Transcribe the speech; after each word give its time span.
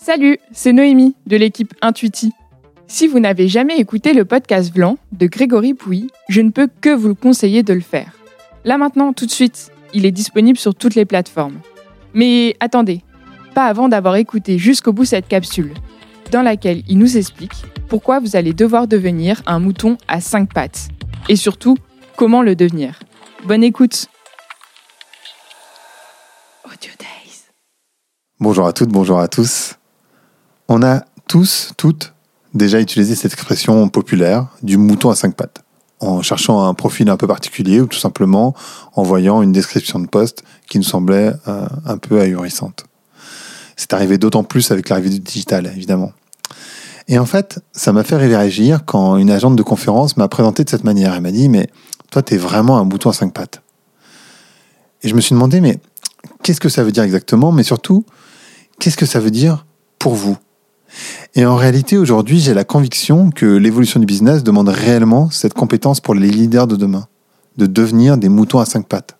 Salut, 0.00 0.38
c'est 0.52 0.72
Noémie 0.72 1.16
de 1.26 1.36
l'équipe 1.36 1.74
Intuiti. 1.82 2.32
Si 2.86 3.08
vous 3.08 3.18
n'avez 3.18 3.48
jamais 3.48 3.78
écouté 3.78 4.14
le 4.14 4.24
podcast 4.24 4.72
Blanc 4.72 4.96
de 5.12 5.26
Grégory 5.26 5.74
Pouy, 5.74 6.08
je 6.28 6.40
ne 6.40 6.50
peux 6.50 6.68
que 6.80 6.94
vous 6.94 7.08
le 7.08 7.14
conseiller 7.14 7.62
de 7.64 7.74
le 7.74 7.80
faire. 7.80 8.12
Là 8.64 8.78
maintenant, 8.78 9.12
tout 9.12 9.26
de 9.26 9.30
suite, 9.30 9.70
il 9.92 10.06
est 10.06 10.12
disponible 10.12 10.58
sur 10.58 10.74
toutes 10.74 10.94
les 10.94 11.04
plateformes. 11.04 11.58
Mais 12.14 12.56
attendez, 12.60 13.02
pas 13.54 13.66
avant 13.66 13.88
d'avoir 13.88 14.16
écouté 14.16 14.56
jusqu'au 14.56 14.92
bout 14.92 15.04
cette 15.04 15.26
capsule, 15.26 15.74
dans 16.30 16.42
laquelle 16.42 16.82
il 16.88 16.98
nous 16.98 17.16
explique 17.16 17.64
pourquoi 17.88 18.20
vous 18.20 18.36
allez 18.36 18.52
devoir 18.52 18.86
devenir 18.86 19.42
un 19.46 19.58
mouton 19.58 19.98
à 20.06 20.20
cinq 20.20 20.54
pattes. 20.54 20.88
Et 21.28 21.36
surtout, 21.36 21.76
comment 22.16 22.42
le 22.42 22.54
devenir. 22.54 23.00
Bonne 23.44 23.64
écoute. 23.64 24.06
Bonjour 28.40 28.68
à 28.68 28.72
toutes, 28.72 28.90
bonjour 28.90 29.18
à 29.18 29.26
tous. 29.26 29.77
On 30.70 30.82
a 30.82 31.02
tous, 31.26 31.72
toutes, 31.78 32.12
déjà 32.52 32.78
utilisé 32.78 33.14
cette 33.14 33.32
expression 33.32 33.88
populaire 33.88 34.48
du 34.62 34.76
mouton 34.76 35.08
à 35.08 35.14
cinq 35.14 35.34
pattes, 35.34 35.62
en 36.00 36.20
cherchant 36.20 36.62
un 36.66 36.74
profil 36.74 37.08
un 37.08 37.16
peu 37.16 37.26
particulier 37.26 37.80
ou 37.80 37.86
tout 37.86 37.98
simplement 37.98 38.54
en 38.94 39.02
voyant 39.02 39.40
une 39.40 39.50
description 39.50 39.98
de 39.98 40.06
poste 40.06 40.44
qui 40.68 40.76
nous 40.76 40.84
semblait 40.84 41.32
euh, 41.48 41.66
un 41.86 41.96
peu 41.96 42.20
ahurissante. 42.20 42.84
C'est 43.76 43.94
arrivé 43.94 44.18
d'autant 44.18 44.44
plus 44.44 44.70
avec 44.70 44.90
l'arrivée 44.90 45.08
du 45.08 45.20
digital, 45.20 45.72
évidemment. 45.74 46.12
Et 47.08 47.18
en 47.18 47.24
fait, 47.24 47.60
ça 47.72 47.94
m'a 47.94 48.04
fait 48.04 48.16
réagir 48.16 48.84
quand 48.84 49.16
une 49.16 49.30
agente 49.30 49.56
de 49.56 49.62
conférence 49.62 50.18
m'a 50.18 50.28
présenté 50.28 50.64
de 50.64 50.68
cette 50.68 50.84
manière. 50.84 51.14
Elle 51.14 51.22
m'a 51.22 51.30
dit, 51.30 51.48
mais 51.48 51.70
toi, 52.10 52.20
tu 52.20 52.34
es 52.34 52.36
vraiment 52.36 52.76
un 52.76 52.84
mouton 52.84 53.08
à 53.08 53.14
cinq 53.14 53.32
pattes. 53.32 53.62
Et 55.02 55.08
je 55.08 55.14
me 55.14 55.22
suis 55.22 55.32
demandé, 55.32 55.62
mais 55.62 55.80
qu'est-ce 56.42 56.60
que 56.60 56.68
ça 56.68 56.84
veut 56.84 56.92
dire 56.92 57.04
exactement? 57.04 57.52
Mais 57.52 57.62
surtout, 57.62 58.04
qu'est-ce 58.78 58.98
que 58.98 59.06
ça 59.06 59.20
veut 59.20 59.30
dire 59.30 59.64
pour 59.98 60.14
vous? 60.14 60.36
Et 61.34 61.44
en 61.46 61.56
réalité, 61.56 61.98
aujourd'hui, 61.98 62.40
j'ai 62.40 62.54
la 62.54 62.64
conviction 62.64 63.30
que 63.30 63.46
l'évolution 63.46 64.00
du 64.00 64.06
business 64.06 64.42
demande 64.42 64.68
réellement 64.68 65.30
cette 65.30 65.54
compétence 65.54 66.00
pour 66.00 66.14
les 66.14 66.30
leaders 66.30 66.66
de 66.66 66.76
demain, 66.76 67.06
de 67.56 67.66
devenir 67.66 68.16
des 68.16 68.28
moutons 68.28 68.58
à 68.58 68.66
cinq 68.66 68.86
pattes. 68.86 69.16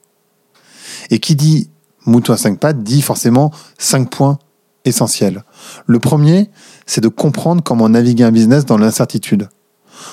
Et 1.11 1.19
qui 1.19 1.37
dit 1.37 1.71
mouton 2.07 2.33
à 2.33 2.37
cinq 2.37 2.59
pattes 2.59 2.83
dit 2.83 3.03
forcément 3.03 3.53
cinq 3.79 4.11
points 4.11 4.39
essentiels. 4.85 5.45
Le 5.87 5.99
premier, 5.99 6.51
c'est 6.87 7.01
de 7.01 7.09
comprendre 7.09 7.63
comment 7.63 7.89
naviguer 7.89 8.25
un 8.25 8.33
business 8.33 8.65
dans 8.65 8.79
l'incertitude. 8.79 9.49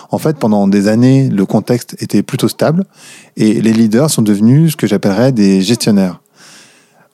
En 0.09 0.17
fait, 0.17 0.37
pendant 0.37 0.67
des 0.67 0.87
années, 0.87 1.29
le 1.29 1.45
contexte 1.45 1.95
était 2.01 2.23
plutôt 2.23 2.47
stable 2.47 2.85
et 3.37 3.61
les 3.61 3.73
leaders 3.73 4.09
sont 4.09 4.23
devenus 4.23 4.71
ce 4.71 4.75
que 4.75 4.87
j'appellerais 4.87 5.31
des 5.31 5.61
gestionnaires 5.61 6.21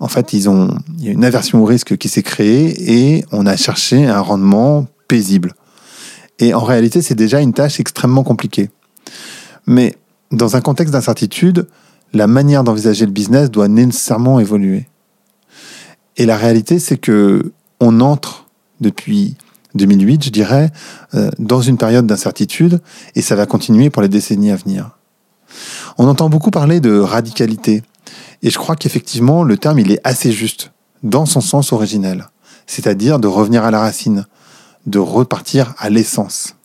en 0.02 0.08
fait, 0.08 0.34
ils 0.34 0.50
ont, 0.50 0.76
il 0.98 1.06
y 1.06 1.10
a 1.10 1.12
une 1.12 1.24
aversion 1.24 1.62
au 1.62 1.66
risque 1.66 1.96
qui 1.96 2.10
s'est 2.10 2.24
créée 2.24 2.92
et 2.92 3.26
on 3.32 3.46
a 3.46 3.56
cherché 3.56 4.08
un 4.08 4.20
rendement 4.20 4.88
paisible. 5.08 5.54
Et 6.40 6.56
en 6.56 6.64
réalité, 6.64 7.04
c'est 7.04 7.16
déjà 7.16 7.40
une 7.40 7.54
tâche 7.54 7.80
extrêmement 7.80 8.24
compliquée. 8.24 8.72
Mais 9.68 9.96
dans 10.32 10.56
un 10.56 10.62
contexte 10.62 10.92
d'incertitude, 10.92 11.68
la 12.14 12.26
manière 12.26 12.64
d'envisager 12.64 13.06
le 13.06 13.12
business 13.12 13.52
doit 13.52 13.68
nécessairement 13.68 14.40
évoluer. 14.40 14.88
Et 16.18 16.26
la 16.26 16.36
réalité, 16.36 16.80
c'est 16.80 16.98
que 16.98 17.54
on 17.80 18.02
entre 18.02 18.48
depuis 18.80 19.38
2008, 19.76 20.26
je 20.26 20.30
dirais, 20.32 20.72
euh, 21.14 21.30
dans 21.38 21.62
une 21.62 21.78
période 21.78 22.08
d'incertitude 22.08 22.82
et 23.14 23.22
ça 23.22 23.36
va 23.36 23.46
continuer 23.46 23.92
pour 23.92 24.02
les 24.02 24.10
décennies 24.10 24.52
à 24.52 24.56
venir. 24.56 24.98
On 26.00 26.08
entend 26.08 26.28
beaucoup 26.28 26.50
parler 26.50 26.80
de 26.80 26.98
radicalité 26.98 27.84
et 28.44 28.50
je 28.50 28.58
crois 28.58 28.76
qu'effectivement, 28.76 29.44
le 29.44 29.58
terme, 29.58 29.80
il 29.80 29.92
est 29.92 30.02
assez 30.04 30.32
juste, 30.32 30.72
dans 31.04 31.26
son 31.26 31.42
sens 31.42 31.74
originel, 31.74 32.28
c'est-à-dire 32.68 33.20
de 33.20 33.28
revenir 33.28 33.64
à 33.64 33.72
la 33.72 33.80
racine, 33.80 34.26
de 34.86 35.00
repartir 35.00 35.74
à 35.78 35.90
l'essence. 35.90 36.56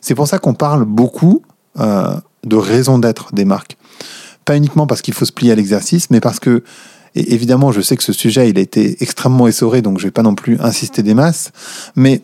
C'est 0.00 0.14
pour 0.14 0.28
ça 0.28 0.38
qu'on 0.38 0.54
parle 0.54 0.84
beaucoup 0.84 1.42
euh, 1.78 2.16
de 2.44 2.56
raison 2.56 2.98
d'être 2.98 3.34
des 3.34 3.44
marques. 3.44 3.76
Pas 4.44 4.56
uniquement 4.56 4.86
parce 4.86 5.02
qu'il 5.02 5.14
faut 5.14 5.24
se 5.24 5.32
plier 5.32 5.52
à 5.52 5.54
l'exercice, 5.54 6.10
mais 6.10 6.20
parce 6.20 6.38
que, 6.38 6.62
évidemment, 7.14 7.72
je 7.72 7.80
sais 7.80 7.96
que 7.96 8.04
ce 8.04 8.12
sujet, 8.12 8.48
il 8.48 8.58
a 8.58 8.60
été 8.60 9.02
extrêmement 9.02 9.48
essoré, 9.48 9.82
donc 9.82 9.98
je 9.98 10.04
ne 10.04 10.08
vais 10.08 10.12
pas 10.12 10.22
non 10.22 10.34
plus 10.34 10.60
insister 10.60 11.02
des 11.02 11.14
masses, 11.14 11.50
mais 11.96 12.22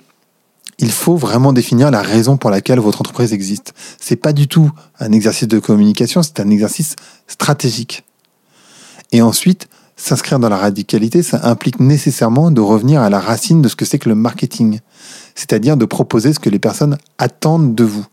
il 0.79 0.91
faut 0.91 1.17
vraiment 1.17 1.53
définir 1.53 1.91
la 1.91 2.03
raison 2.03 2.37
pour 2.37 2.51
laquelle 2.51 2.81
votre 2.81 3.01
entreprise 3.01 3.33
existe. 3.33 3.75
C'est 4.01 4.17
pas 4.17 4.33
du 4.33 4.49
tout 4.49 4.71
un 4.99 5.13
exercice 5.13 5.49
de 5.49 5.59
communication, 5.59 6.23
c'est 6.23 6.41
un 6.41 6.51
exercice 6.51 6.97
stratégique. 7.27 8.05
Et 9.13 9.23
ensuite, 9.23 9.69
s'inscrire 9.97 10.39
dans 10.39 10.49
la 10.49 10.57
radicalité, 10.57 11.23
ça 11.23 11.47
implique 11.49 11.79
nécessairement 11.79 12.51
de 12.51 12.61
revenir 12.61 13.03
à 13.03 13.11
la 13.11 13.21
racine 13.21 13.63
de 13.63 13.69
ce 13.69 13.77
que 13.77 13.85
c'est 13.85 13.99
que 13.99 14.09
le 14.09 14.15
marketing, 14.15 14.81
c'est-à-dire 15.35 15.77
de 15.77 15.85
proposer 15.85 16.33
ce 16.33 16.41
que 16.41 16.51
les 16.51 16.59
personnes 16.59 16.99
attendent 17.19 17.75
de 17.75 17.85
vous. 17.85 18.07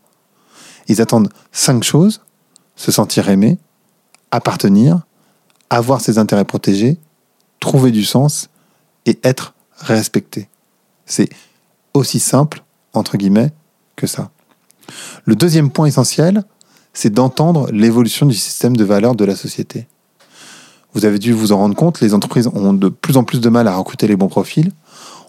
Ils 0.88 1.00
attendent 1.00 1.30
cinq 1.52 1.82
choses, 1.82 2.20
se 2.76 2.92
sentir 2.92 3.28
aimé, 3.28 3.58
appartenir, 4.30 5.00
avoir 5.70 6.00
ses 6.00 6.18
intérêts 6.18 6.44
protégés, 6.44 6.98
trouver 7.60 7.90
du 7.90 8.04
sens 8.04 8.48
et 9.06 9.18
être 9.22 9.54
respecté. 9.78 10.48
C'est 11.06 11.28
aussi 11.94 12.20
simple, 12.20 12.62
entre 12.92 13.16
guillemets, 13.16 13.52
que 13.96 14.06
ça. 14.06 14.30
Le 15.24 15.36
deuxième 15.36 15.70
point 15.70 15.86
essentiel, 15.86 16.44
c'est 16.92 17.12
d'entendre 17.12 17.70
l'évolution 17.70 18.26
du 18.26 18.34
système 18.34 18.76
de 18.76 18.84
valeurs 18.84 19.14
de 19.14 19.24
la 19.24 19.36
société. 19.36 19.86
Vous 20.94 21.04
avez 21.04 21.18
dû 21.18 21.32
vous 21.32 21.52
en 21.52 21.58
rendre 21.58 21.76
compte, 21.76 22.00
les 22.00 22.14
entreprises 22.14 22.48
ont 22.48 22.72
de 22.72 22.88
plus 22.88 23.16
en 23.16 23.24
plus 23.24 23.40
de 23.40 23.48
mal 23.48 23.68
à 23.68 23.76
recruter 23.76 24.08
les 24.08 24.16
bons 24.16 24.28
profils. 24.28 24.72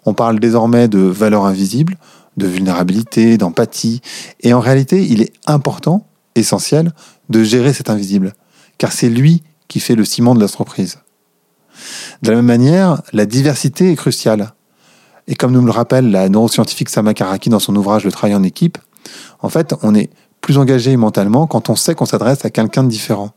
On 0.05 0.13
parle 0.13 0.39
désormais 0.39 0.87
de 0.87 0.99
valeurs 0.99 1.45
invisibles, 1.45 1.97
de 2.37 2.47
vulnérabilité, 2.47 3.37
d'empathie. 3.37 4.01
Et 4.41 4.53
en 4.53 4.59
réalité, 4.59 5.05
il 5.05 5.21
est 5.21 5.33
important, 5.45 6.07
essentiel, 6.35 6.93
de 7.29 7.43
gérer 7.43 7.73
cet 7.73 7.89
invisible, 7.89 8.33
car 8.77 8.91
c'est 8.91 9.09
lui 9.09 9.43
qui 9.67 9.79
fait 9.79 9.95
le 9.95 10.05
ciment 10.05 10.33
de 10.33 10.39
l'entreprise. 10.39 10.97
De 12.23 12.31
la 12.31 12.37
même 12.37 12.45
manière, 12.45 13.01
la 13.13 13.25
diversité 13.25 13.91
est 13.91 13.95
cruciale. 13.95 14.53
Et 15.27 15.35
comme 15.35 15.51
nous 15.51 15.63
le 15.63 15.71
rappelle 15.71 16.09
la 16.09 16.27
neuroscientifique 16.29 16.89
Sama 16.89 17.13
Karaki 17.13 17.49
dans 17.49 17.59
son 17.59 17.75
ouvrage 17.75 18.03
Le 18.03 18.11
travail 18.11 18.35
en 18.35 18.43
équipe, 18.43 18.79
en 19.39 19.49
fait, 19.49 19.75
on 19.83 19.93
est 19.93 20.09
plus 20.41 20.57
engagé 20.57 20.97
mentalement 20.97 21.45
quand 21.45 21.69
on 21.69 21.75
sait 21.75 21.93
qu'on 21.93 22.05
s'adresse 22.05 22.43
à 22.45 22.49
quelqu'un 22.49 22.83
de 22.83 22.89
différent 22.89 23.31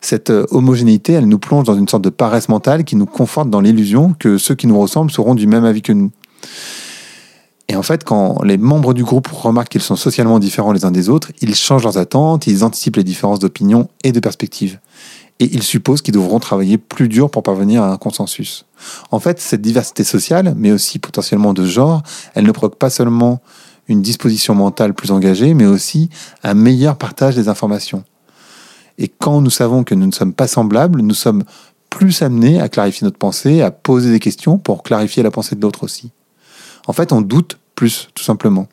cette 0.00 0.30
euh, 0.30 0.46
homogénéité, 0.50 1.12
elle 1.14 1.28
nous 1.28 1.38
plonge 1.38 1.64
dans 1.64 1.76
une 1.76 1.88
sorte 1.88 2.04
de 2.04 2.10
paresse 2.10 2.48
mentale 2.48 2.84
qui 2.84 2.96
nous 2.96 3.06
conforte 3.06 3.50
dans 3.50 3.60
l'illusion 3.60 4.14
que 4.18 4.38
ceux 4.38 4.54
qui 4.54 4.66
nous 4.66 4.78
ressemblent 4.78 5.10
seront 5.10 5.34
du 5.34 5.46
même 5.46 5.64
avis 5.64 5.82
que 5.82 5.92
nous. 5.92 6.10
Et 7.68 7.76
en 7.76 7.82
fait, 7.82 8.04
quand 8.04 8.42
les 8.42 8.58
membres 8.58 8.92
du 8.92 9.04
groupe 9.04 9.28
remarquent 9.28 9.70
qu'ils 9.70 9.82
sont 9.82 9.96
socialement 9.96 10.38
différents 10.38 10.72
les 10.72 10.84
uns 10.84 10.90
des 10.90 11.08
autres, 11.08 11.32
ils 11.40 11.54
changent 11.54 11.84
leurs 11.84 11.98
attentes, 11.98 12.46
ils 12.46 12.62
anticipent 12.62 12.96
les 12.96 13.04
différences 13.04 13.38
d'opinion 13.38 13.88
et 14.02 14.12
de 14.12 14.20
perspective. 14.20 14.78
Et 15.40 15.46
ils 15.46 15.62
supposent 15.62 16.02
qu'ils 16.02 16.14
devront 16.14 16.38
travailler 16.38 16.78
plus 16.78 17.08
dur 17.08 17.30
pour 17.30 17.42
parvenir 17.42 17.82
à 17.82 17.90
un 17.90 17.96
consensus. 17.96 18.66
En 19.10 19.18
fait, 19.18 19.40
cette 19.40 19.62
diversité 19.62 20.04
sociale, 20.04 20.54
mais 20.56 20.70
aussi 20.70 20.98
potentiellement 20.98 21.54
de 21.54 21.64
genre, 21.64 22.02
elle 22.34 22.44
ne 22.44 22.52
provoque 22.52 22.76
pas 22.78 22.90
seulement 22.90 23.40
une 23.88 24.02
disposition 24.02 24.54
mentale 24.54 24.94
plus 24.94 25.10
engagée, 25.10 25.54
mais 25.54 25.66
aussi 25.66 26.10
un 26.42 26.54
meilleur 26.54 26.96
partage 26.96 27.34
des 27.34 27.48
informations. 27.48 28.04
Et 28.98 29.08
quand 29.08 29.40
nous 29.40 29.50
savons 29.50 29.84
que 29.84 29.94
nous 29.94 30.06
ne 30.06 30.12
sommes 30.12 30.32
pas 30.32 30.46
semblables, 30.46 31.02
nous 31.02 31.14
sommes 31.14 31.44
plus 31.90 32.22
amenés 32.22 32.60
à 32.60 32.68
clarifier 32.68 33.04
notre 33.04 33.18
pensée, 33.18 33.62
à 33.62 33.70
poser 33.70 34.10
des 34.10 34.20
questions 34.20 34.58
pour 34.58 34.82
clarifier 34.82 35.22
la 35.22 35.30
pensée 35.30 35.56
de 35.56 35.60
l'autre 35.60 35.84
aussi. 35.84 36.10
En 36.86 36.92
fait, 36.92 37.12
on 37.12 37.20
doute 37.20 37.58
plus, 37.74 38.08
tout 38.14 38.24
simplement. 38.24 38.68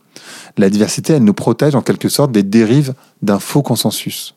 La 0.58 0.70
diversité, 0.70 1.14
elle 1.14 1.24
nous 1.24 1.34
protège 1.34 1.76
en 1.76 1.82
quelque 1.82 2.10
sorte 2.10 2.32
des 2.32 2.44
dérives 2.44 2.94
d'un 3.22 3.40
faux 3.40 3.62
consensus. 3.62 4.36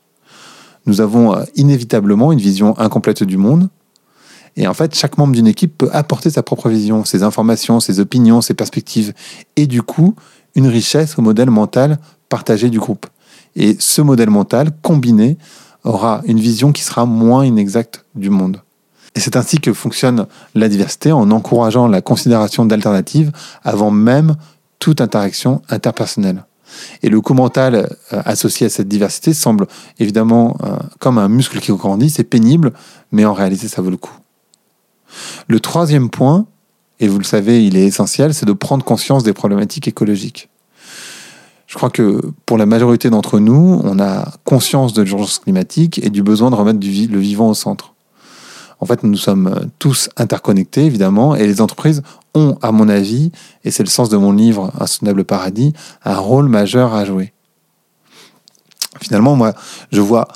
Nous 0.85 1.01
avons 1.01 1.35
euh, 1.35 1.43
inévitablement 1.55 2.31
une 2.31 2.39
vision 2.39 2.77
incomplète 2.79 3.23
du 3.23 3.37
monde. 3.37 3.69
Et 4.55 4.67
en 4.67 4.73
fait, 4.73 4.95
chaque 4.95 5.17
membre 5.17 5.33
d'une 5.33 5.47
équipe 5.47 5.77
peut 5.77 5.89
apporter 5.91 6.29
sa 6.29 6.43
propre 6.43 6.69
vision, 6.69 7.03
ses 7.03 7.23
informations, 7.23 7.79
ses 7.79 7.99
opinions, 7.99 8.41
ses 8.41 8.53
perspectives, 8.53 9.13
et 9.55 9.67
du 9.67 9.81
coup, 9.81 10.15
une 10.55 10.67
richesse 10.67 11.17
au 11.17 11.21
modèle 11.21 11.49
mental 11.49 11.99
partagé 12.29 12.69
du 12.69 12.79
groupe. 12.79 13.07
Et 13.55 13.75
ce 13.79 14.01
modèle 14.01 14.29
mental 14.29 14.71
combiné 14.81 15.37
aura 15.85 16.21
une 16.25 16.39
vision 16.39 16.71
qui 16.71 16.83
sera 16.83 17.05
moins 17.05 17.45
inexacte 17.45 18.03
du 18.15 18.29
monde. 18.29 18.61
Et 19.15 19.19
c'est 19.21 19.37
ainsi 19.37 19.59
que 19.59 19.73
fonctionne 19.73 20.27
la 20.53 20.67
diversité 20.67 21.11
en 21.11 21.31
encourageant 21.31 21.87
la 21.87 22.01
considération 22.01 22.65
d'alternatives 22.65 23.31
avant 23.63 23.91
même 23.91 24.35
toute 24.79 24.99
interaction 24.99 25.61
interpersonnelle. 25.69 26.43
Et 27.03 27.09
le 27.09 27.21
coût 27.21 27.33
mental 27.33 27.75
euh, 28.11 28.21
associé 28.25 28.65
à 28.65 28.69
cette 28.69 28.89
diversité 28.89 29.33
semble 29.33 29.67
évidemment 29.99 30.57
euh, 30.63 30.75
comme 30.99 31.17
un 31.17 31.29
muscle 31.29 31.59
qui 31.59 31.71
grandit, 31.71 32.09
c'est 32.09 32.25
pénible, 32.25 32.73
mais 33.11 33.23
en 33.23 33.33
réalité 33.33 33.67
ça 33.69 33.81
vaut 33.81 33.91
le 33.91 33.97
coup. 33.97 34.13
Le 35.47 35.59
troisième 35.61 36.09
point, 36.09 36.45
et 36.99 37.07
vous 37.07 37.17
le 37.17 37.23
savez, 37.23 37.65
il 37.65 37.77
est 37.77 37.85
essentiel, 37.85 38.33
c'est 38.33 38.45
de 38.45 38.53
prendre 38.53 38.83
conscience 38.83 39.23
des 39.23 39.33
problématiques 39.33 39.87
écologiques. 39.87 40.49
Je 41.67 41.75
crois 41.75 41.89
que 41.89 42.21
pour 42.45 42.57
la 42.57 42.65
majorité 42.65 43.09
d'entre 43.09 43.39
nous, 43.39 43.81
on 43.83 43.99
a 43.99 44.31
conscience 44.43 44.93
de 44.93 45.01
l'urgence 45.01 45.39
climatique 45.39 45.99
et 46.03 46.09
du 46.09 46.21
besoin 46.21 46.51
de 46.51 46.55
remettre 46.55 46.79
le 46.79 47.19
vivant 47.19 47.49
au 47.49 47.53
centre. 47.53 47.93
En 48.79 48.85
fait, 48.85 49.03
nous 49.03 49.17
sommes 49.17 49.69
tous 49.79 50.09
interconnectés, 50.17 50.85
évidemment, 50.85 51.35
et 51.35 51.47
les 51.47 51.61
entreprises 51.61 52.03
ont, 52.35 52.57
à 52.61 52.71
mon 52.71 52.89
avis, 52.89 53.31
et 53.63 53.71
c'est 53.71 53.83
le 53.83 53.89
sens 53.89 54.09
de 54.09 54.17
mon 54.17 54.31
livre 54.31 54.71
Un 54.79 54.85
soutenable 54.85 55.23
paradis, 55.23 55.73
un 56.03 56.17
rôle 56.17 56.49
majeur 56.49 56.93
à 56.93 57.05
jouer. 57.05 57.33
Finalement, 59.01 59.35
moi, 59.35 59.53
je 59.91 60.01
vois 60.01 60.27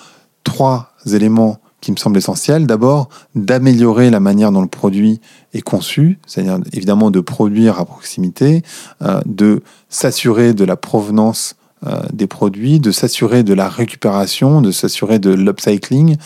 trois 0.43 0.93
éléments 1.05 1.59
qui 1.81 1.91
me 1.91 1.97
semblent 1.97 2.17
essentiels. 2.17 2.67
D'abord, 2.67 3.09
d'améliorer 3.35 4.09
la 4.09 4.19
manière 4.19 4.51
dont 4.51 4.61
le 4.61 4.67
produit 4.67 5.21
est 5.53 5.61
conçu, 5.61 6.19
c'est-à-dire 6.27 6.59
évidemment 6.73 7.11
de 7.11 7.19
produire 7.19 7.79
à 7.79 7.85
proximité, 7.85 8.63
euh, 9.01 9.21
de 9.25 9.61
s'assurer 9.89 10.53
de 10.53 10.65
la 10.65 10.75
provenance 10.75 11.55
euh, 11.87 12.01
des 12.11 12.27
produits, 12.27 12.79
de 12.79 12.91
s'assurer 12.91 13.43
de 13.43 13.53
la 13.53 13.69
récupération, 13.69 14.61
de 14.61 14.71
s'assurer 14.71 15.17
de 15.17 15.31
l'upcycling. 15.31 16.17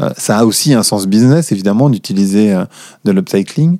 Euh, 0.00 0.10
ça 0.18 0.38
a 0.38 0.44
aussi 0.44 0.74
un 0.74 0.82
sens 0.82 1.06
business, 1.06 1.50
évidemment, 1.50 1.88
d'utiliser 1.88 2.54
de 3.04 3.12
l'upcycling. 3.12 3.78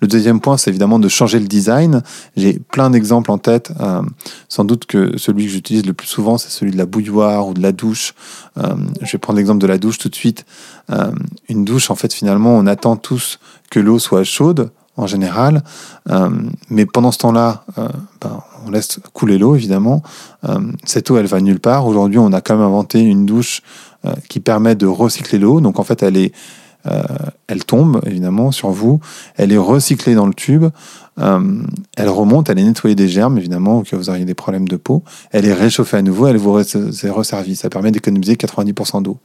Le 0.00 0.08
deuxième 0.08 0.40
point, 0.40 0.56
c'est 0.56 0.70
évidemment 0.70 0.98
de 0.98 1.08
changer 1.08 1.38
le 1.38 1.46
design. 1.46 2.02
J'ai 2.36 2.58
plein 2.58 2.90
d'exemples 2.90 3.30
en 3.30 3.38
tête. 3.38 3.72
sans 4.48 4.64
doute 4.64 4.86
que 4.86 5.16
celui 5.16 5.44
que 5.44 5.50
j'utilise 5.50 5.86
le 5.86 5.92
plus 5.92 6.06
souvent, 6.06 6.38
c'est 6.38 6.50
celui 6.50 6.72
de 6.72 6.76
la 6.76 6.86
bouilloire 6.86 7.48
ou 7.48 7.54
de 7.54 7.62
la 7.62 7.72
douche. 7.72 8.14
je 8.56 9.12
vais 9.12 9.18
prendre 9.18 9.38
l'exemple 9.38 9.60
de 9.60 9.66
la 9.66 9.78
douche 9.78 9.98
tout 9.98 10.08
de 10.08 10.14
suite. 10.14 10.44
une 11.48 11.64
douche, 11.64 11.90
en 11.90 11.94
fait, 11.94 12.12
finalement, 12.12 12.56
on 12.56 12.66
attend 12.66 12.96
tous 12.96 13.38
que 13.70 13.80
l'eau 13.80 13.98
soit 13.98 14.24
chaude 14.24 14.70
en 14.96 15.06
général. 15.06 15.62
Euh, 16.10 16.30
mais 16.70 16.86
pendant 16.86 17.12
ce 17.12 17.18
temps-là, 17.18 17.64
euh, 17.78 17.88
ben, 18.20 18.42
on 18.66 18.70
laisse 18.70 18.98
couler 19.12 19.38
l'eau, 19.38 19.54
évidemment. 19.54 20.02
Euh, 20.48 20.58
cette 20.84 21.10
eau, 21.10 21.18
elle 21.18 21.26
va 21.26 21.40
nulle 21.40 21.60
part. 21.60 21.86
Aujourd'hui, 21.86 22.18
on 22.18 22.32
a 22.32 22.40
quand 22.40 22.54
même 22.56 22.66
inventé 22.66 23.00
une 23.00 23.26
douche 23.26 23.62
qui 24.28 24.38
permet 24.38 24.76
de 24.76 24.86
recycler 24.86 25.40
l'eau. 25.40 25.60
Donc, 25.60 25.80
en 25.80 25.82
fait, 25.82 26.04
elle 26.04 26.16
est... 26.16 26.32
elle 27.46 27.64
tombe 27.64 28.00
évidemment 28.06 28.52
sur 28.52 28.70
vous, 28.70 29.00
elle 29.36 29.52
est 29.52 29.58
recyclée 29.58 30.14
dans 30.14 30.26
le 30.26 30.34
tube, 30.34 30.66
elle 31.16 32.08
remonte, 32.08 32.48
elle 32.50 32.58
est 32.58 32.64
nettoyée 32.64 32.94
des 32.94 33.08
germes 33.08 33.38
évidemment, 33.38 33.78
où 33.78 33.84
vous 33.96 34.10
auriez 34.10 34.24
des 34.24 34.34
problèmes 34.34 34.68
de 34.68 34.76
peau, 34.76 35.02
elle 35.32 35.46
est 35.46 35.54
réchauffée 35.54 35.96
à 35.96 36.02
nouveau, 36.02 36.26
elle 36.26 36.36
vous 36.36 36.58
est 36.58 37.10
resservie. 37.10 37.56
Ça 37.56 37.70
permet 37.70 37.90
d'économiser 37.90 38.34
90% 38.34 39.02
d'eau. 39.02 39.18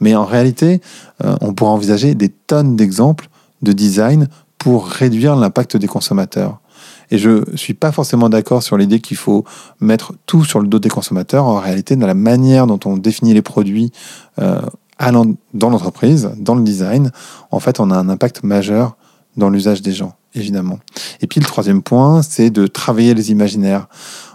Mais 0.00 0.14
en 0.14 0.24
réalité, 0.24 0.80
on 1.20 1.54
pourrait 1.54 1.70
envisager 1.70 2.14
des 2.14 2.28
tonnes 2.28 2.76
d'exemples 2.76 3.28
de 3.62 3.72
design 3.72 4.28
pour 4.58 4.86
réduire 4.86 5.36
l'impact 5.36 5.76
des 5.76 5.86
consommateurs. 5.86 6.60
Et 7.10 7.18
je 7.18 7.50
ne 7.50 7.56
suis 7.56 7.74
pas 7.74 7.92
forcément 7.92 8.28
d'accord 8.28 8.62
sur 8.62 8.76
l'idée 8.76 9.00
qu'il 9.00 9.16
faut 9.16 9.44
mettre 9.80 10.14
tout 10.26 10.44
sur 10.44 10.60
le 10.60 10.68
dos 10.68 10.78
des 10.78 10.88
consommateurs. 10.88 11.44
En 11.44 11.58
réalité, 11.58 11.96
dans 11.96 12.06
la 12.06 12.14
manière 12.14 12.66
dont 12.66 12.80
on 12.84 12.96
définit 12.96 13.34
les 13.34 13.42
produits 13.42 13.92
euh, 14.38 14.60
dans 15.00 15.70
l'entreprise, 15.70 16.30
dans 16.36 16.54
le 16.54 16.62
design, 16.62 17.10
en 17.50 17.60
fait, 17.60 17.80
on 17.80 17.90
a 17.90 17.96
un 17.96 18.08
impact 18.08 18.42
majeur 18.42 18.96
dans 19.36 19.50
l'usage 19.50 19.82
des 19.82 19.92
gens, 19.92 20.14
évidemment. 20.34 20.78
Et 21.20 21.26
puis 21.26 21.40
le 21.40 21.46
troisième 21.46 21.82
point, 21.82 22.22
c'est 22.22 22.50
de 22.50 22.66
travailler 22.66 23.14
les 23.14 23.30
imaginaires. 23.30 23.88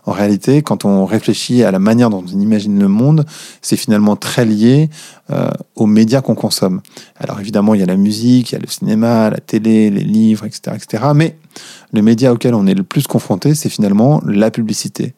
En 0.06 0.12
réalité, 0.12 0.62
quand 0.62 0.86
on 0.86 1.06
réfléchit 1.06 1.64
à 1.64 1.72
la 1.72 1.80
manière 1.80 2.10
dont 2.10 2.24
on 2.26 2.40
imagine 2.40 2.80
le 2.80 2.88
monde, 2.88 3.26
c'est 3.62 3.76
finalement 3.76 4.16
très 4.16 4.46
lié 4.46 4.90
euh, 5.30 5.50
aux 5.76 5.86
médias 5.86 6.22
qu'on 6.22 6.36
consomme. 6.36 6.82
Alors 7.18 7.40
évidemment, 7.40 7.74
il 7.74 7.82
y 7.82 7.84
a 7.84 7.86
la 7.86 7.98
musique, 7.98 8.52
il 8.52 8.56
y 8.56 8.58
a 8.58 8.62
le 8.62 8.68
cinéma, 8.68 9.30
la 9.30 9.40
télé, 9.40 9.90
les 9.90 10.04
livres, 10.04 10.46
etc., 10.46 10.76
etc. 10.76 11.04
Mais 11.14 11.38
le 11.92 12.02
média 12.02 12.34
auquel 12.34 12.54
on 12.54 12.66
est 12.66 12.74
le 12.74 12.84
plus 12.84 13.08
confronté, 13.08 13.56
c'est 13.56 13.70
finalement 13.70 14.22
la 14.26 14.52
publicité. 14.52 15.14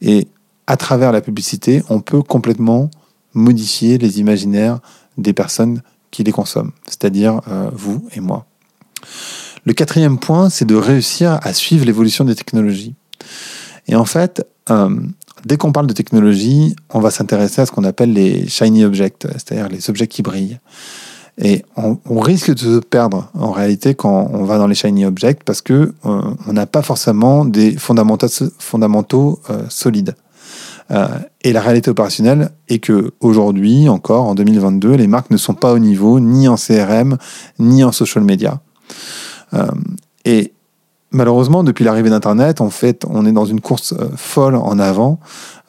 Et 0.00 0.28
à 0.66 0.76
travers 0.76 1.12
la 1.12 1.20
publicité, 1.20 1.82
on 1.88 2.00
peut 2.00 2.22
complètement 2.22 2.90
modifier 3.34 3.98
les 3.98 4.20
imaginaires 4.20 4.80
des 5.18 5.32
personnes 5.32 5.82
qui 6.10 6.24
les 6.24 6.32
consomment, 6.32 6.72
c'est-à-dire 6.86 7.40
euh, 7.48 7.70
vous 7.72 8.08
et 8.12 8.20
moi. 8.20 8.46
Le 9.64 9.72
quatrième 9.72 10.18
point, 10.18 10.50
c'est 10.50 10.64
de 10.64 10.74
réussir 10.74 11.38
à 11.42 11.52
suivre 11.52 11.84
l'évolution 11.84 12.24
des 12.24 12.34
technologies. 12.34 12.94
Et 13.86 13.94
en 13.94 14.04
fait, 14.04 14.46
euh, 14.70 14.96
dès 15.44 15.56
qu'on 15.56 15.72
parle 15.72 15.86
de 15.86 15.92
technologie, 15.92 16.74
on 16.90 17.00
va 17.00 17.10
s'intéresser 17.10 17.62
à 17.62 17.66
ce 17.66 17.72
qu'on 17.72 17.84
appelle 17.84 18.12
les 18.12 18.48
shiny 18.48 18.84
objects, 18.84 19.26
c'est-à-dire 19.32 19.68
les 19.68 19.90
objets 19.90 20.06
qui 20.06 20.22
brillent. 20.22 20.58
Et 21.42 21.64
on, 21.76 22.20
risque 22.20 22.50
de 22.50 22.58
se 22.58 22.78
perdre 22.80 23.30
en 23.34 23.50
réalité 23.50 23.94
quand 23.94 24.30
on 24.32 24.44
va 24.44 24.58
dans 24.58 24.66
les 24.66 24.74
shiny 24.74 25.06
objects 25.06 25.42
parce 25.44 25.62
que 25.62 25.94
euh, 26.04 26.20
on 26.46 26.52
n'a 26.52 26.66
pas 26.66 26.82
forcément 26.82 27.46
des 27.46 27.76
fondamentaux, 27.76 29.40
solides. 29.68 30.14
Et 31.42 31.52
la 31.52 31.60
réalité 31.60 31.90
opérationnelle 31.90 32.50
est 32.68 32.80
que 32.80 33.12
aujourd'hui, 33.20 33.88
encore 33.88 34.26
en 34.26 34.34
2022, 34.34 34.94
les 34.94 35.06
marques 35.06 35.30
ne 35.30 35.36
sont 35.36 35.54
pas 35.54 35.72
au 35.72 35.78
niveau 35.78 36.18
ni 36.18 36.48
en 36.48 36.56
CRM 36.56 37.16
ni 37.58 37.84
en 37.84 37.92
social 37.92 38.24
media. 38.24 38.60
et 40.24 40.52
malheureusement, 41.12 41.64
depuis 41.64 41.84
l'arrivée 41.84 42.10
d'Internet, 42.10 42.60
en 42.60 42.70
fait, 42.70 43.04
on 43.08 43.26
est 43.26 43.32
dans 43.32 43.44
une 43.44 43.60
course 43.60 43.92
euh, 43.92 44.08
folle 44.16 44.56
en 44.56 44.78
avant. 44.78 45.20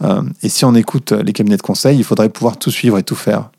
Euh, 0.04 0.22
et 0.44 0.50
si 0.50 0.66
on 0.66 0.76
écoute 0.76 1.12
les 1.12 1.34
cabinets 1.34 1.58
de 1.58 1.62
conseil, 1.62 1.98
il 1.98 2.04
faudrait 2.04 2.30
pouvoir 2.30 2.58
tout 2.58 2.72
suivre 2.72 2.98
et 2.98 3.04
tout 3.04 3.16
faire. 3.16 3.50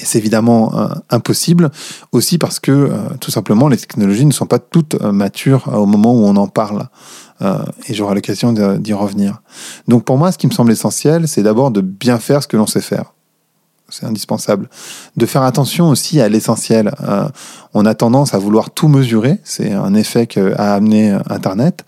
Et 0.00 0.04
c'est 0.04 0.18
évidemment 0.18 0.74
euh, 0.74 0.88
impossible, 1.10 1.70
aussi 2.12 2.38
parce 2.38 2.58
que 2.58 2.90
tout 3.20 3.30
simplement 3.30 3.68
les 3.68 3.76
technologies 3.76 4.26
ne 4.26 4.32
sont 4.32 4.46
pas 4.46 4.58
toutes 4.58 5.00
matures 5.00 5.68
au 5.72 5.86
moment 5.86 6.12
où 6.12 6.24
on 6.24 6.36
en 6.36 6.48
parle. 6.48 6.88
et 7.88 7.94
j'aurai 7.94 8.14
l'occasion 8.14 8.52
d'y 8.52 8.92
revenir. 8.92 9.42
Donc 9.88 10.04
pour 10.04 10.18
moi, 10.18 10.32
ce 10.32 10.38
qui 10.38 10.46
me 10.46 10.52
semble 10.52 10.72
essentiel, 10.72 11.28
c'est 11.28 11.42
d'abord 11.42 11.70
de 11.70 11.80
bien 11.80 12.18
faire 12.18 12.42
ce 12.42 12.48
que 12.48 12.56
l'on 12.56 12.66
sait 12.66 12.80
faire 12.80 13.12
c'est 13.90 14.06
indispensable. 14.06 14.68
De 15.16 15.26
faire 15.26 15.42
attention 15.42 15.88
aussi 15.88 16.20
à 16.20 16.28
l'essentiel. 16.28 16.92
Euh, 17.02 17.28
on 17.74 17.84
a 17.84 17.94
tendance 17.94 18.34
à 18.34 18.38
vouloir 18.38 18.70
tout 18.70 18.88
mesurer, 18.88 19.38
c'est 19.44 19.72
un 19.72 19.94
effet 19.94 20.26
qu'a 20.26 20.74
amené 20.74 21.10
Internet, 21.28 21.84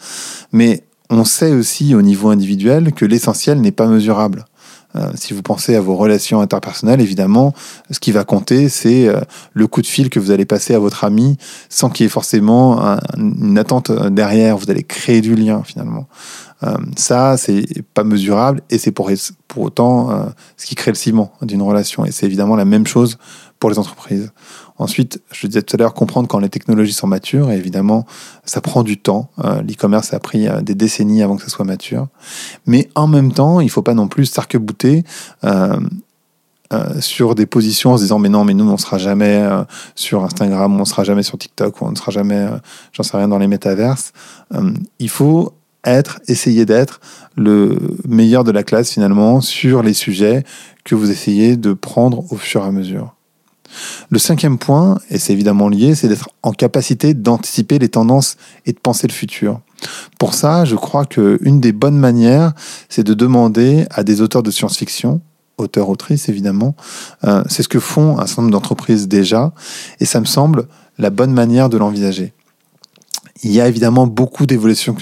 mais 0.52 0.84
on 1.10 1.24
sait 1.24 1.52
aussi 1.52 1.94
au 1.94 2.02
niveau 2.02 2.30
individuel 2.30 2.92
que 2.92 3.04
l'essentiel 3.04 3.60
n'est 3.60 3.72
pas 3.72 3.86
mesurable. 3.86 4.44
Euh, 4.94 5.10
si 5.14 5.32
vous 5.32 5.42
pensez 5.42 5.74
à 5.74 5.80
vos 5.80 5.96
relations 5.96 6.40
interpersonnelles, 6.40 7.00
évidemment, 7.00 7.54
ce 7.90 7.98
qui 7.98 8.12
va 8.12 8.24
compter, 8.24 8.68
c'est 8.68 9.08
euh, 9.08 9.20
le 9.52 9.66
coup 9.66 9.82
de 9.82 9.86
fil 9.86 10.10
que 10.10 10.20
vous 10.20 10.30
allez 10.30 10.44
passer 10.44 10.74
à 10.74 10.78
votre 10.78 11.04
ami 11.04 11.36
sans 11.68 11.88
qu'il 11.88 12.04
y 12.04 12.06
ait 12.06 12.10
forcément 12.10 12.98
une 13.16 13.58
attente 13.58 13.90
derrière. 14.10 14.56
Vous 14.56 14.70
allez 14.70 14.82
créer 14.82 15.20
du 15.20 15.34
lien 15.34 15.62
finalement. 15.64 16.06
Euh, 16.62 16.76
ça, 16.96 17.36
c'est 17.36 17.82
pas 17.94 18.04
mesurable 18.04 18.60
et 18.70 18.78
c'est 18.78 18.92
pour, 18.92 19.10
pour 19.48 19.64
autant 19.64 20.26
ce 20.56 20.66
qui 20.66 20.74
crée 20.74 20.90
le 20.90 20.96
ciment 20.96 21.32
d'une 21.42 21.62
relation. 21.62 22.04
Et 22.04 22.12
c'est 22.12 22.26
évidemment 22.26 22.56
la 22.56 22.64
même 22.64 22.86
chose 22.86 23.18
pour 23.58 23.70
les 23.70 23.78
entreprises. 23.78 24.32
Ensuite, 24.82 25.22
je 25.30 25.46
disais 25.46 25.62
tout 25.62 25.76
à 25.76 25.78
l'heure, 25.78 25.94
comprendre 25.94 26.26
quand 26.26 26.40
les 26.40 26.48
technologies 26.48 26.92
sont 26.92 27.06
matures, 27.06 27.52
et 27.52 27.56
évidemment, 27.56 28.04
ça 28.44 28.60
prend 28.60 28.82
du 28.82 28.98
temps. 28.98 29.30
Euh, 29.44 29.62
l'e-commerce 29.62 30.12
a 30.12 30.18
pris 30.18 30.48
euh, 30.48 30.60
des 30.60 30.74
décennies 30.74 31.22
avant 31.22 31.36
que 31.36 31.42
ça 31.42 31.50
soit 31.50 31.64
mature. 31.64 32.08
Mais 32.66 32.88
en 32.96 33.06
même 33.06 33.32
temps, 33.32 33.60
il 33.60 33.66
ne 33.66 33.70
faut 33.70 33.82
pas 33.82 33.94
non 33.94 34.08
plus 34.08 34.26
s'arc-bouter 34.26 35.04
euh, 35.44 35.78
sur 36.98 37.36
des 37.36 37.46
positions 37.46 37.92
en 37.92 37.96
se 37.96 38.02
disant 38.02 38.18
mais 38.18 38.28
non, 38.28 38.44
mais 38.44 38.54
nous, 38.54 38.68
on 38.68 38.72
ne 38.72 38.76
sera 38.76 38.98
jamais 38.98 39.46
sur 39.94 40.24
Instagram, 40.24 40.74
on 40.74 40.80
ne 40.80 40.84
sera 40.84 41.04
jamais 41.04 41.22
sur 41.22 41.38
TikTok, 41.38 41.80
on 41.80 41.92
ne 41.92 41.96
sera 41.96 42.10
jamais, 42.10 42.48
j'en 42.92 43.02
sais 43.02 43.16
rien, 43.16 43.28
dans 43.28 43.38
les 43.38 43.46
métaverses. 43.46 44.12
il 44.98 45.10
faut 45.10 45.52
être, 45.84 46.20
essayer 46.28 46.64
d'être 46.64 47.00
le 47.36 47.76
meilleur 48.08 48.42
de 48.42 48.52
la 48.52 48.62
classe 48.62 48.90
finalement 48.90 49.42
sur 49.42 49.82
les 49.82 49.92
sujets 49.92 50.44
que 50.84 50.94
vous 50.94 51.10
essayez 51.10 51.58
de 51.58 51.74
prendre 51.74 52.24
au 52.32 52.36
fur 52.36 52.64
et 52.64 52.66
à 52.66 52.72
mesure. 52.72 53.14
Le 54.10 54.18
cinquième 54.18 54.58
point, 54.58 54.98
et 55.10 55.18
c'est 55.18 55.32
évidemment 55.32 55.68
lié, 55.68 55.94
c'est 55.94 56.08
d'être 56.08 56.28
en 56.42 56.52
capacité 56.52 57.14
d'anticiper 57.14 57.78
les 57.78 57.88
tendances 57.88 58.36
et 58.66 58.72
de 58.72 58.78
penser 58.78 59.06
le 59.06 59.12
futur. 59.12 59.60
Pour 60.18 60.34
ça, 60.34 60.64
je 60.64 60.76
crois 60.76 61.06
qu'une 61.06 61.60
des 61.60 61.72
bonnes 61.72 61.98
manières, 61.98 62.52
c'est 62.88 63.04
de 63.04 63.14
demander 63.14 63.86
à 63.90 64.04
des 64.04 64.20
auteurs 64.20 64.42
de 64.42 64.50
science-fiction, 64.50 65.20
auteurs, 65.58 65.88
autrices 65.88 66.28
évidemment, 66.28 66.74
euh, 67.24 67.42
c'est 67.48 67.62
ce 67.62 67.68
que 67.68 67.80
font 67.80 68.18
un 68.18 68.26
certain 68.26 68.42
nombre 68.42 68.52
d'entreprises 68.52 69.08
déjà, 69.08 69.52
et 70.00 70.04
ça 70.04 70.20
me 70.20 70.24
semble 70.24 70.66
la 70.98 71.10
bonne 71.10 71.32
manière 71.32 71.68
de 71.68 71.76
l'envisager. 71.76 72.32
Il 73.42 73.50
y 73.50 73.60
a 73.60 73.66
évidemment 73.66 74.06
beaucoup 74.06 74.46
d'évolutions 74.46 74.94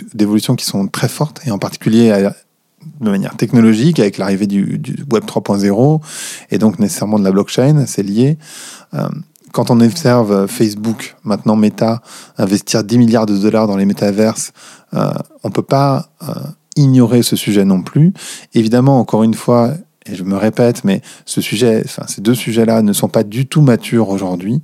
qui 0.57 0.65
sont 0.65 0.87
très 0.89 1.09
fortes, 1.09 1.41
et 1.45 1.51
en 1.51 1.59
particulier 1.59 2.31
de 3.01 3.11
manière 3.11 3.37
technologique 3.37 3.99
avec 3.99 4.19
l'arrivée 4.19 4.47
du, 4.47 4.81
Web 5.13 5.25
3.0 5.25 6.01
et 6.51 6.59
donc 6.59 6.79
nécessairement 6.79 7.19
de 7.19 7.25
la 7.25 7.33
blockchain, 7.33 7.85
c'est 7.87 8.03
lié. 8.03 8.39
Euh, 8.95 9.09
quand 9.53 9.71
on 9.71 9.81
observe 9.81 10.47
Facebook, 10.47 11.17
maintenant 11.25 11.57
Meta, 11.57 12.03
investir 12.39 12.85
10 12.85 12.99
milliards 12.99 13.27
de 13.27 13.37
dollars 13.37 13.67
dans 13.67 13.77
les 13.77 13.87
métaverses, 13.87 14.53
euh, 14.95 15.11
on 15.43 15.49
ne 15.49 15.53
peut 15.53 15.63
pas 15.63 16.11
euh, 16.23 16.35
ignorer 16.77 17.23
ce 17.23 17.37
sujet 17.37 17.65
non 17.65 17.83
plus. 17.83 18.13
Évidemment, 18.55 18.99
encore 19.01 19.25
une 19.25 19.35
fois, 19.35 19.75
et 20.07 20.15
je 20.15 20.25
me 20.25 20.37
répète, 20.37 20.83
mais 20.85 21.03
ce 21.27 21.43
sujet, 21.43 21.83
enfin, 21.85 22.05
ces 22.09 22.23
deux 22.23 22.35
sujets-là 22.35 22.81
ne 22.81 22.93
sont 22.95 23.09
pas 23.09 23.23
du 23.23 23.47
tout 23.47 23.61
matures 23.61 24.09
aujourd'hui. 24.09 24.63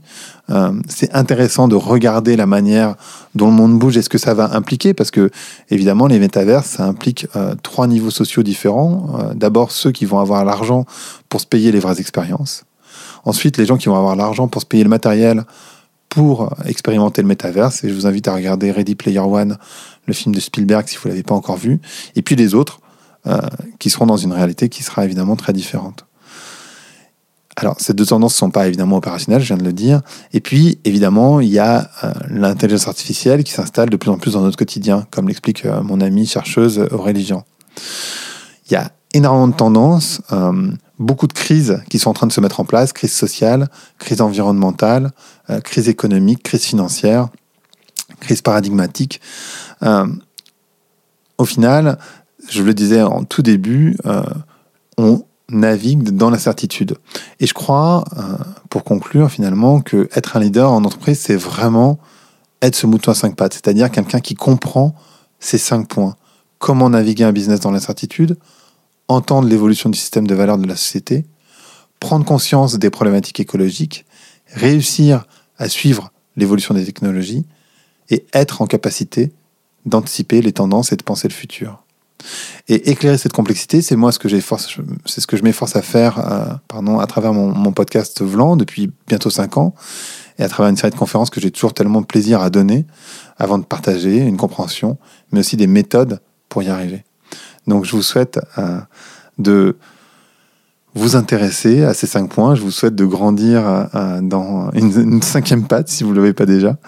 Euh, 0.49 0.73
c'est 0.89 1.15
intéressant 1.15 1.69
de 1.69 1.75
regarder 1.75 2.37
la 2.37 2.47
manière 2.47 2.95
dont 3.35 3.49
le 3.49 3.53
monde 3.53 3.79
bouge 3.79 3.99
et 3.99 4.03
ce 4.03 4.09
que 4.09 4.17
ça 4.17 4.33
va 4.33 4.55
impliquer, 4.55 4.95
parce 4.95 5.11
que 5.11 5.31
évidemment, 5.69 6.07
les 6.07 6.19
métaverses, 6.19 6.69
ça 6.69 6.87
implique 6.87 7.27
euh, 7.37 7.55
trois 7.63 7.87
niveaux 7.87 8.11
sociaux 8.11 8.43
différents. 8.43 9.19
Euh, 9.19 9.35
d'abord, 9.35 9.73
ceux 9.73 9.93
qui 9.93 10.07
vont 10.07 10.21
avoir 10.21 10.43
l'argent 10.47 10.87
pour 11.29 11.43
se 11.43 11.47
payer 11.47 11.71
les 11.71 11.81
vraies 11.81 12.01
expériences. 12.01 12.65
Ensuite, 13.27 13.59
les 13.59 13.67
gens 13.67 13.77
qui 13.77 13.91
vont 13.91 13.97
avoir 13.97 14.17
l'argent 14.17 14.49
pour 14.49 14.63
se 14.63 14.67
payer 14.67 14.85
le 14.85 14.91
matériel 14.91 15.45
pour 16.09 16.55
expérimenter 16.65 17.21
le 17.21 17.29
métaverse. 17.29 17.85
Et 17.85 17.91
je 17.91 17.95
vous 17.95 18.07
invite 18.07 18.27
à 18.27 18.35
regarder 18.35 18.71
Ready 18.71 18.95
Player 18.95 19.19
One, 19.19 19.59
le 20.07 20.15
film 20.15 20.35
de 20.35 20.41
Spielberg, 20.41 20.89
si 20.89 20.97
vous 20.97 21.09
ne 21.09 21.13
l'avez 21.13 21.25
pas 21.25 21.35
encore 21.35 21.59
vu. 21.59 21.79
Et 22.15 22.23
puis 22.23 22.37
les 22.37 22.55
autres, 22.55 22.81
euh, 23.27 23.41
qui 23.81 23.91
seront 23.91 24.07
dans 24.07 24.17
une 24.17 24.33
réalité 24.33 24.69
qui 24.69 24.85
sera 24.85 25.05
évidemment 25.05 25.35
très 25.35 25.53
différente. 25.53 26.07
Alors, 27.57 27.75
ces 27.81 27.93
deux 27.93 28.07
tendances 28.07 28.35
ne 28.35 28.39
sont 28.39 28.51
pas 28.51 28.69
évidemment 28.69 28.99
opérationnelles, 28.99 29.43
je 29.43 29.49
viens 29.49 29.57
de 29.57 29.65
le 29.65 29.73
dire. 29.73 30.01
Et 30.33 30.41
puis, 30.41 30.79
évidemment, 30.85 31.41
il 31.41 31.49
y 31.49 31.59
a 31.59 31.91
euh, 32.05 32.13
l'intelligence 32.29 32.87
artificielle 32.87 33.43
qui 33.43 33.51
s'installe 33.51 33.91
de 33.91 33.97
plus 33.97 34.11
en 34.11 34.19
plus 34.19 34.35
dans 34.35 34.43
notre 34.43 34.57
quotidien, 34.57 35.09
comme 35.11 35.27
l'explique 35.27 35.65
euh, 35.65 35.83
mon 35.83 36.01
amie 36.01 36.27
chercheuse 36.27 36.87
Aurélie 36.93 37.25
Jean. 37.25 37.45
Il 38.71 38.75
y 38.75 38.77
a 38.77 38.93
énormément 39.13 39.49
de 39.49 39.55
tendances, 39.55 40.21
beaucoup 40.99 41.27
de 41.27 41.33
crises 41.33 41.83
qui 41.89 41.99
sont 41.99 42.11
en 42.11 42.15
train 42.15 42.27
de 42.27 42.33
se 42.33 42.41
mettre 42.41 42.61
en 42.61 42.65
place, 42.65 42.93
crise 42.93 43.13
sociale, 43.13 43.69
crise 43.99 44.21
environnementale, 44.21 45.11
crise 45.65 45.89
économique, 45.89 46.43
crise 46.43 46.65
financière, 46.65 47.29
crise 48.21 48.43
paradigmatique. 48.43 49.21
au 51.39 51.45
final, 51.45 51.99
je 52.49 52.63
le 52.63 52.75
disais 52.75 53.03
en 53.03 53.25
tout 53.25 53.43
début, 53.43 53.97
on 54.99 55.25
navigue 55.49 56.11
dans 56.11 56.31
l'incertitude. 56.31 56.97
Et 57.41 57.47
je 57.47 57.55
crois, 57.55 58.05
euh, 58.17 58.37
pour 58.69 58.85
conclure 58.85 59.31
finalement, 59.31 59.81
que 59.81 60.09
être 60.15 60.37
un 60.37 60.41
leader 60.41 60.71
en 60.71 60.85
entreprise, 60.85 61.21
c'est 61.21 61.37
vraiment 61.37 61.99
être 62.63 62.75
ce 62.75 62.87
mouton 62.87 63.13
à 63.13 63.15
cinq 63.15 63.37
pattes, 63.37 63.55
c'est-à-dire 63.55 63.91
quelqu'un 63.91 64.21
qui 64.21 64.35
comprend 64.35 64.95
ces 65.39 65.59
cinq 65.59 65.89
points. 65.89 66.17
Comment 66.59 66.91
naviguer 66.91 67.25
un 67.25 67.33
business 67.33 67.61
dans 67.61 67.71
l'incertitude, 67.71 68.39
entendre 69.09 69.47
l'évolution 69.47 69.91
du 69.91 69.99
système 69.99 70.27
de 70.27 70.35
valeurs 70.35 70.59
de 70.59 70.67
la 70.67 70.77
société, 70.77 71.27
prendre 72.01 72.25
conscience 72.25 72.77
des 72.79 72.91
problématiques 72.91 73.41
écologiques, 73.41 74.07
réussir 74.49 75.27
à 75.59 75.69
suivre 75.69 76.11
l'évolution 76.37 76.75
des 76.75 76.85
technologies 76.85 77.45
et 78.11 78.27
être 78.33 78.63
en 78.63 78.67
capacité 78.67 79.33
d'anticiper 79.85 80.43
les 80.43 80.53
tendances 80.53 80.93
et 80.93 80.97
de 80.97 81.03
penser 81.03 81.29
le 81.29 81.35
futur. 81.35 81.86
Et 82.69 82.91
éclairer 82.91 83.19
cette 83.19 83.33
complexité, 83.33 83.83
c'est 83.83 83.97
moi 83.97 84.13
ce 84.13 84.19
que 84.19 84.29
c'est 84.29 85.21
ce 85.21 85.27
que 85.27 85.37
je 85.37 85.43
m'efforce 85.43 85.77
à 85.77 85.83
faire, 85.83 86.19
euh, 86.19 86.55
pardon, 86.69 86.99
à 86.99 87.07
travers 87.07 87.33
mon, 87.33 87.73
podcast 87.73 88.23
Vlan 88.23 88.57
depuis 88.57 88.91
bientôt 89.07 89.31
cinq 89.31 89.57
ans, 89.57 89.75
et 90.39 90.43
à 90.43 90.49
travers 90.49 90.71
une 90.71 90.77
série 90.77 90.91
de 90.91 90.97
conférences 90.97 91.31
que 91.31 91.41
j'ai 91.41 91.51
toujours 91.51 91.75
tellement 91.75 92.01
de 92.01 92.07
plaisir 92.07 92.41
à 92.41 92.51
donner, 92.51 92.87
avant 93.37 93.59
de 93.59 93.65
partager 93.65 94.19
une 94.19 94.37
compréhension, 94.37 94.99
mais 95.33 95.41
aussi 95.41 95.57
des 95.57 95.67
méthodes 95.67 96.21
pour 96.49 96.63
y 96.63 96.69
arriver. 96.69 97.05
Donc 97.67 97.85
je 97.85 97.93
vous 97.93 98.03
souhaite 98.03 98.41
euh, 98.59 98.81
de 99.39 99.77
vous 100.95 101.15
intéresser 101.15 101.85
à 101.85 101.93
ces 101.93 102.07
cinq 102.07 102.31
points. 102.31 102.55
Je 102.55 102.63
vous 102.63 102.71
souhaite 102.71 102.95
de 102.95 103.05
grandir 103.05 103.89
euh, 103.95 104.21
dans 104.23 104.71
une, 104.73 104.93
une 104.99 105.23
cinquième 105.23 105.67
patte 105.67 105.89
si 105.89 106.05
vous 106.05 106.11
ne 106.11 106.17
l'avez 106.17 106.33
pas 106.33 106.47
déjà. 106.47 106.79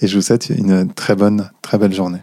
Et 0.00 0.06
je 0.06 0.16
vous 0.16 0.22
souhaite 0.22 0.50
une 0.50 0.92
très 0.92 1.16
bonne, 1.16 1.50
très 1.62 1.78
belle 1.78 1.94
journée. 1.94 2.20